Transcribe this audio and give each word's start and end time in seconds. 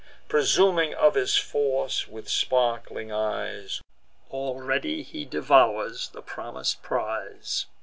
Presuming 0.27 0.95
of 0.95 1.13
his 1.13 1.35
force, 1.37 2.07
with 2.07 2.27
sparkling 2.27 3.11
eyes 3.11 3.83
Already 4.31 5.03
he 5.03 5.25
devours 5.25 6.09
the 6.09 6.23
promis'd 6.23 6.81
prize. 6.81 7.67